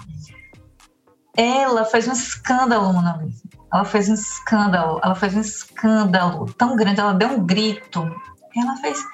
[1.37, 3.43] Ela fez um escândalo, Mona Lisa.
[3.73, 8.01] Ela fez um escândalo, ela fez um escândalo tão grande, ela deu um grito.
[8.57, 9.05] Ela fez: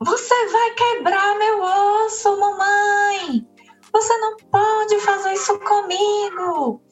[0.00, 3.46] Você vai quebrar meu osso, mamãe!
[3.92, 6.82] Você não pode fazer isso comigo!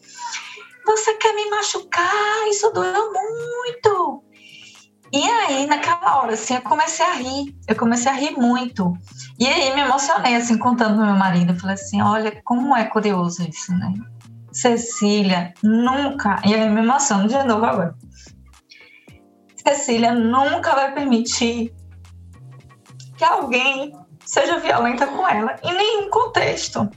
[0.87, 2.49] Você quer me machucar?
[2.49, 4.25] Isso doeu muito!
[5.13, 7.57] E aí, naquela hora, assim, eu comecei a rir.
[7.67, 8.93] Eu comecei a rir muito.
[9.39, 11.53] E aí, me emocionei, assim, contando pro meu marido.
[11.53, 13.93] Eu falei assim: olha, como é curioso isso, né?
[14.53, 17.95] Cecília nunca, e aí me emociono de novo agora.
[19.57, 21.73] Cecília nunca vai permitir
[23.17, 23.93] que alguém
[24.25, 26.89] seja violenta com ela, em nenhum contexto.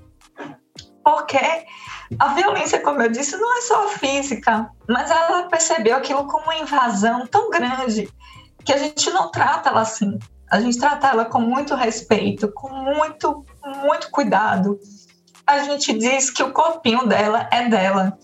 [1.03, 1.37] Porque
[2.19, 6.57] a violência, como eu disse, não é só física, mas ela percebeu aquilo como uma
[6.57, 8.09] invasão tão grande
[8.63, 10.17] que a gente não trata ela assim.
[10.49, 13.45] A gente trata ela com muito respeito, com muito,
[13.81, 14.79] muito cuidado
[15.45, 18.17] a gente diz que o corpinho dela é dela.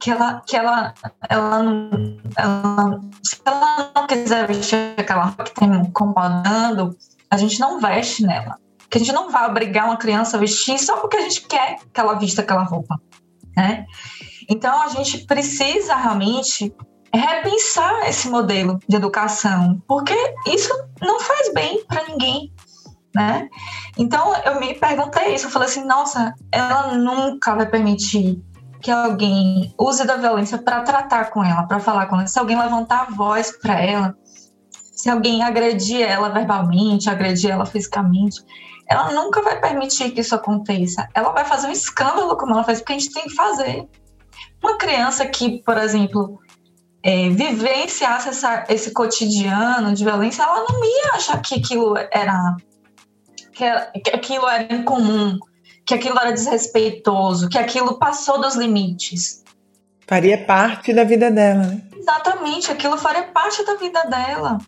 [0.00, 0.94] Que ela, que ela,
[1.28, 6.96] ela, não, ela, se ela não quiser vestir aquela roupa que está incomodando,
[7.30, 8.58] a gente não veste nela.
[8.90, 11.76] Que a gente não vai obrigar uma criança a vestir só porque a gente quer
[11.92, 13.00] que ela vista aquela roupa,
[13.56, 13.86] né?
[14.48, 16.74] Então a gente precisa realmente
[17.14, 20.14] repensar esse modelo de educação, porque
[20.46, 22.52] isso não faz bem para ninguém
[23.14, 23.48] né?
[23.98, 28.42] Então eu me perguntei isso, eu falei assim, nossa, ela nunca vai permitir
[28.80, 32.26] que alguém use da violência para tratar com ela, para falar com ela.
[32.26, 34.16] Se alguém levantar a voz para ela,
[34.70, 38.42] se alguém agredir ela verbalmente, agredir ela fisicamente,
[38.92, 41.08] ela nunca vai permitir que isso aconteça.
[41.14, 43.88] Ela vai fazer um escândalo como ela faz, porque a gente tem que fazer.
[44.62, 46.38] Uma criança que, por exemplo,
[47.02, 52.56] é, vivenciasse essa, esse cotidiano de violência, ela não ia achar que aquilo era
[53.52, 55.38] que, que aquilo era incomum,
[55.86, 59.42] que aquilo era desrespeitoso, que aquilo passou dos limites.
[60.06, 61.82] Faria parte da vida dela, né?
[61.96, 64.58] Exatamente, aquilo faria parte da vida dela.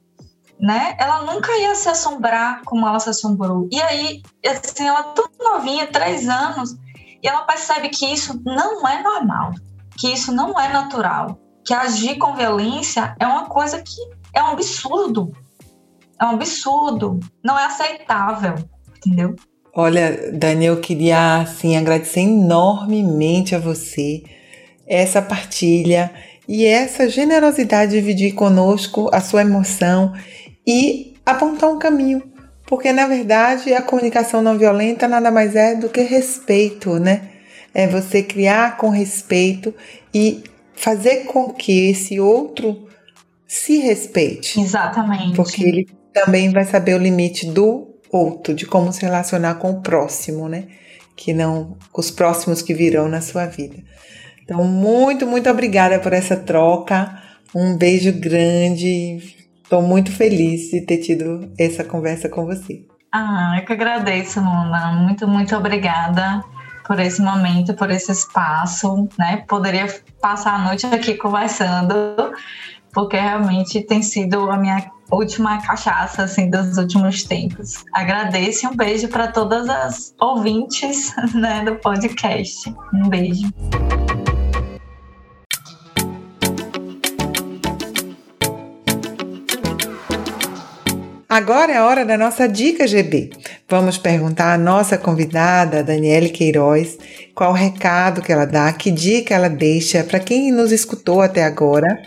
[0.65, 0.97] Né?
[0.99, 3.69] Ela nunca ia se assombrar como ela se assombrou.
[3.71, 6.75] E aí, assim, ela tão novinha, três anos,
[7.23, 9.53] e ela percebe que isso não é normal,
[9.99, 14.01] que isso não é natural, que agir com violência é uma coisa que
[14.33, 15.37] é um absurdo.
[16.19, 18.55] É um absurdo, não é aceitável,
[18.97, 19.37] entendeu?
[19.77, 24.23] Olha, Dani, eu queria assim agradecer enormemente a você
[24.87, 26.11] essa partilha
[26.49, 30.15] e essa generosidade de dividir conosco a sua emoção
[30.67, 32.23] e apontar um caminho,
[32.67, 37.29] porque na verdade a comunicação não violenta nada mais é do que respeito, né?
[37.73, 39.75] É você criar com respeito
[40.13, 40.45] e
[40.75, 42.87] fazer com que esse outro
[43.47, 44.61] se respeite.
[44.61, 45.37] Exatamente.
[45.37, 49.81] Porque ele também vai saber o limite do outro, de como se relacionar com o
[49.81, 50.69] próximo, né?
[51.17, 53.77] Que não com os próximos que virão na sua vida.
[54.43, 57.21] Então, muito, muito obrigada por essa troca.
[57.55, 59.44] Um beijo grande.
[59.75, 62.87] Estou muito feliz de ter tido essa conversa com você.
[63.11, 64.93] Ah, eu que agradeço, Luna.
[64.93, 66.45] Muito, muito obrigada
[66.87, 69.43] por esse momento, por esse espaço, né?
[69.49, 71.93] Poderia passar a noite aqui conversando,
[72.93, 77.85] porque realmente tem sido a minha última cachaça assim dos últimos tempos.
[77.93, 82.73] Agradeço e um beijo para todas as ouvintes né, do podcast.
[82.95, 83.53] Um beijo.
[91.35, 93.31] Agora é a hora da nossa dica GB.
[93.69, 96.97] Vamos perguntar à nossa convidada, Daniele Queiroz,
[97.35, 101.43] qual o recado que ela dá, que dica ela deixa para quem nos escutou até
[101.43, 102.01] agora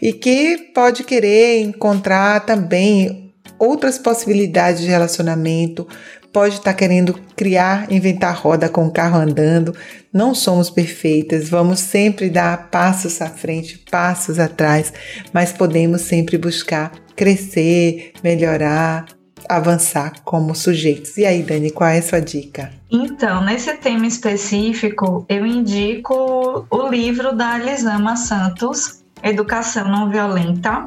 [0.00, 5.84] e que pode querer encontrar também outras possibilidades de relacionamento,
[6.32, 9.74] pode estar tá querendo criar, inventar roda com o carro andando.
[10.12, 14.92] Não somos perfeitas, vamos sempre dar passos à frente, passos atrás,
[15.32, 19.06] mas podemos sempre buscar crescer, melhorar,
[19.48, 21.18] avançar como sujeitos.
[21.18, 22.70] E aí, Dani, qual é a sua dica?
[22.88, 30.86] Então, nesse tema específico, eu indico o livro da Elisama Santos, Educação Não Violenta,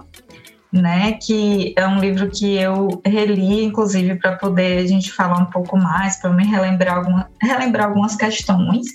[0.71, 1.17] né?
[1.21, 5.77] Que é um livro que eu reli, inclusive, para poder a gente falar um pouco
[5.77, 8.88] mais, para me relembrar, alguma, relembrar algumas questões.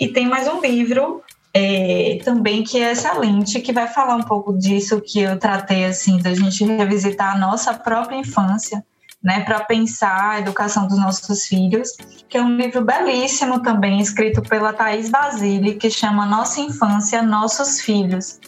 [0.00, 1.22] E tem mais um livro
[1.56, 6.18] é, também que é excelente, que vai falar um pouco disso que eu tratei, assim,
[6.18, 8.84] da gente revisitar a nossa própria infância,
[9.22, 11.92] né, para pensar a educação dos nossos filhos,
[12.28, 17.80] que é um livro belíssimo também, escrito pela Thais Basile, que chama Nossa Infância, Nossos
[17.80, 18.40] Filhos,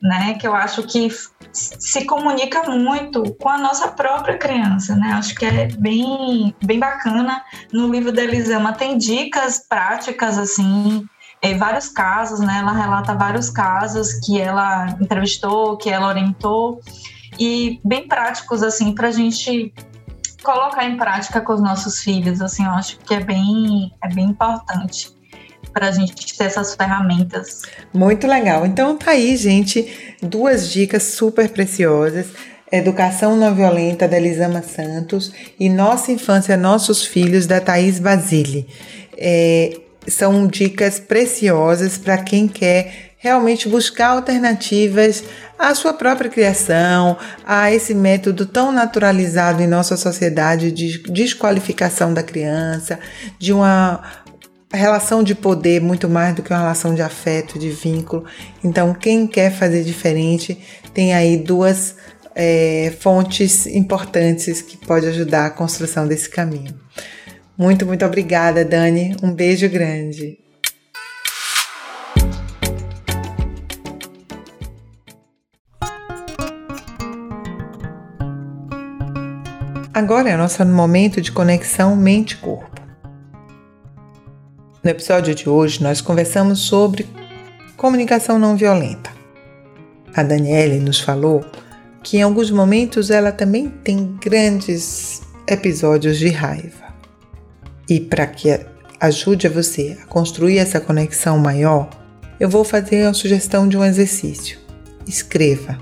[0.00, 1.10] né, que eu acho que
[1.52, 5.12] se comunica muito com a nossa própria criança, né?
[5.14, 7.42] Acho que é bem, bem bacana.
[7.72, 11.04] No livro da Elisama tem dicas práticas, assim,
[11.42, 12.58] é, vários casos, né?
[12.60, 16.80] Ela relata vários casos que ela entrevistou, que ela orientou,
[17.38, 19.72] e bem práticos, assim, para a gente
[20.42, 24.26] colocar em prática com os nossos filhos, assim, eu acho que é bem, é bem
[24.26, 25.10] importante
[25.72, 27.62] para a gente ter essas ferramentas.
[27.92, 28.64] Muito legal.
[28.66, 32.28] Então tá aí, gente, duas dicas super preciosas.
[32.70, 38.68] Educação Não Violenta, da Elisama Santos, e Nossa Infância, Nossos Filhos, da Thaís Basile.
[39.16, 39.80] É,
[40.10, 45.24] são dicas preciosas para quem quer realmente buscar alternativas
[45.58, 52.22] à sua própria criação, a esse método tão naturalizado em nossa sociedade de desqualificação da
[52.22, 52.98] criança,
[53.38, 54.00] de uma
[54.72, 58.24] relação de poder muito mais do que uma relação de afeto, de vínculo.
[58.62, 60.58] Então, quem quer fazer diferente
[60.94, 61.96] tem aí duas
[62.34, 66.72] é, fontes importantes que pode ajudar a construção desse caminho.
[67.58, 69.16] Muito, muito obrigada, Dani.
[69.20, 70.38] Um beijo grande.
[79.92, 82.80] Agora é o nosso momento de conexão mente-corpo.
[84.84, 87.08] No episódio de hoje, nós conversamos sobre
[87.76, 89.10] comunicação não violenta.
[90.14, 91.44] A Daniele nos falou
[92.04, 96.87] que em alguns momentos ela também tem grandes episódios de raiva.
[97.88, 98.60] E para que
[99.00, 101.88] ajude você a construir essa conexão maior,
[102.38, 104.58] eu vou fazer a sugestão de um exercício.
[105.06, 105.78] Escreva.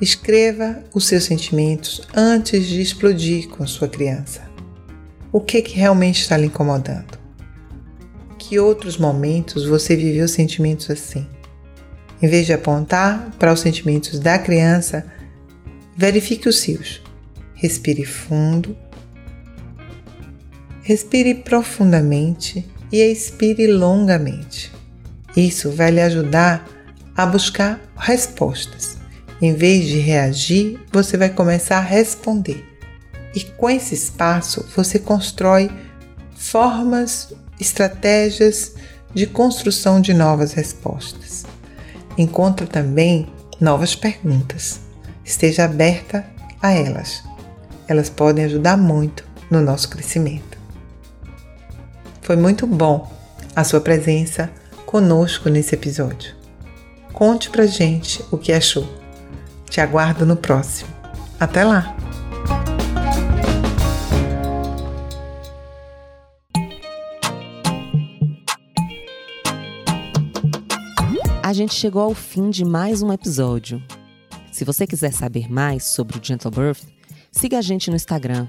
[0.00, 4.42] Escreva os seus sentimentos antes de explodir com sua criança.
[5.30, 7.18] O que, que realmente está lhe incomodando?
[8.38, 11.26] Que outros momentos você viveu sentimentos assim?
[12.22, 15.04] Em vez de apontar para os sentimentos da criança,
[15.96, 17.02] verifique os seus.
[17.54, 18.76] Respire fundo,
[20.84, 24.70] respire profundamente e expire longamente.
[25.34, 26.68] Isso vai lhe ajudar
[27.16, 28.98] a buscar respostas.
[29.40, 32.64] Em vez de reagir, você vai começar a responder.
[33.34, 35.70] E com esse espaço, você constrói
[36.36, 38.74] formas, estratégias
[39.12, 41.44] de construção de novas respostas.
[42.18, 43.26] Encontra também
[43.58, 44.80] novas perguntas.
[45.24, 46.26] Esteja aberta
[46.60, 47.24] a elas.
[47.88, 50.53] Elas podem ajudar muito no nosso crescimento.
[52.24, 53.12] Foi muito bom
[53.54, 54.50] a sua presença
[54.86, 56.34] conosco nesse episódio.
[57.12, 58.88] Conte pra gente o que achou.
[59.68, 60.88] Te aguardo no próximo.
[61.38, 61.94] Até lá!
[71.42, 73.82] A gente chegou ao fim de mais um episódio.
[74.50, 76.84] Se você quiser saber mais sobre o Gentle Birth,
[77.30, 78.48] siga a gente no Instagram.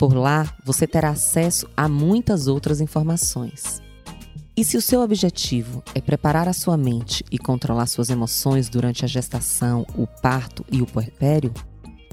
[0.00, 3.82] Por lá, você terá acesso a muitas outras informações.
[4.56, 9.04] E se o seu objetivo é preparar a sua mente e controlar suas emoções durante
[9.04, 11.52] a gestação, o parto e o puerpério,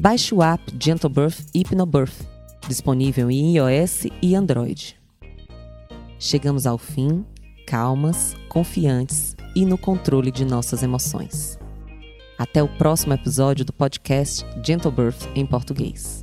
[0.02, 2.28] baixe o app Gentle Birth Hypnobirth,
[2.68, 5.00] disponível em iOS e Android.
[6.20, 7.24] Chegamos ao fim,
[7.66, 11.58] calmas, confiantes e no controle de nossas emoções.
[12.38, 16.17] Até o próximo episódio do podcast Gentle Birth em português.